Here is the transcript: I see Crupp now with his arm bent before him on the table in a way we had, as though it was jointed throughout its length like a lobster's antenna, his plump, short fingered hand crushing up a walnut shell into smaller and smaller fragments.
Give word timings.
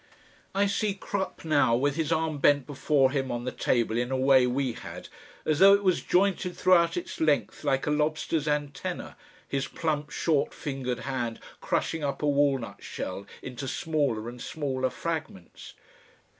I 0.55 0.65
see 0.65 0.95
Crupp 0.95 1.45
now 1.45 1.75
with 1.75 1.95
his 1.95 2.11
arm 2.11 2.39
bent 2.39 2.65
before 2.65 3.11
him 3.11 3.29
on 3.31 3.43
the 3.43 3.51
table 3.51 3.95
in 3.99 4.09
a 4.09 4.17
way 4.17 4.47
we 4.47 4.73
had, 4.73 5.09
as 5.45 5.59
though 5.59 5.75
it 5.75 5.83
was 5.83 6.01
jointed 6.01 6.57
throughout 6.57 6.97
its 6.97 7.19
length 7.21 7.63
like 7.63 7.85
a 7.85 7.91
lobster's 7.91 8.47
antenna, 8.47 9.15
his 9.47 9.67
plump, 9.67 10.09
short 10.09 10.55
fingered 10.55 11.01
hand 11.01 11.39
crushing 11.59 12.03
up 12.03 12.23
a 12.23 12.27
walnut 12.27 12.81
shell 12.81 13.27
into 13.43 13.67
smaller 13.67 14.27
and 14.27 14.41
smaller 14.41 14.89
fragments. 14.89 15.75